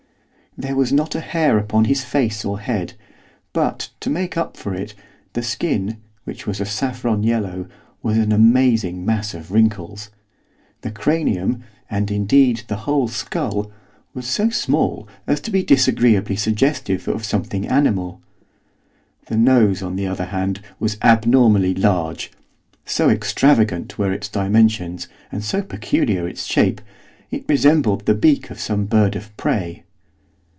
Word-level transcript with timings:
There 0.57 0.75
was 0.75 0.91
not 0.91 1.15
a 1.15 1.21
hair 1.21 1.57
upon 1.57 1.85
his 1.85 2.03
face 2.03 2.43
or 2.43 2.59
head, 2.59 2.93
but, 3.53 3.89
to 4.01 4.09
make 4.09 4.35
up 4.35 4.57
for 4.57 4.73
it, 4.75 4.93
the 5.31 5.43
skin, 5.43 5.95
which 6.25 6.45
was 6.45 6.59
a 6.59 6.65
saffron 6.65 7.23
yellow, 7.23 7.67
was 8.03 8.17
an 8.17 8.33
amazing 8.33 9.05
mass 9.05 9.33
of 9.33 9.51
wrinkles. 9.53 10.09
The 10.81 10.91
cranium, 10.91 11.63
and, 11.89 12.11
indeed, 12.11 12.63
the 12.67 12.75
whole 12.79 13.07
skull, 13.07 13.71
was 14.13 14.27
so 14.27 14.49
small 14.49 15.07
as 15.25 15.39
to 15.39 15.51
be 15.51 15.63
disagreeably 15.63 16.35
suggestive 16.35 17.07
of 17.07 17.23
something 17.23 17.65
animal. 17.65 18.21
The 19.27 19.37
nose, 19.37 19.81
on 19.81 19.95
the 19.95 20.05
other 20.07 20.25
hand, 20.25 20.59
was 20.81 20.97
abnormally 21.01 21.73
large; 21.73 22.29
so 22.85 23.09
extravagant 23.09 23.97
were 23.97 24.11
its 24.11 24.27
dimensions, 24.27 25.07
and 25.31 25.45
so 25.45 25.61
peculiar 25.61 26.27
its 26.27 26.43
shape, 26.45 26.81
it 27.31 27.45
resembled 27.47 28.05
the 28.05 28.13
beak 28.15 28.49
of 28.49 28.59
some 28.59 28.83
bird 28.83 29.15
of 29.15 29.35
prey. 29.37 29.83